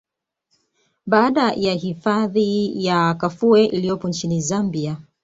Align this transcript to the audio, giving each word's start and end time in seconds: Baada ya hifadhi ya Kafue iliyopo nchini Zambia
Baada 1.07 1.53
ya 1.53 1.73
hifadhi 1.73 2.73
ya 2.85 3.13
Kafue 3.13 3.65
iliyopo 3.65 4.07
nchini 4.09 4.41
Zambia 4.41 4.97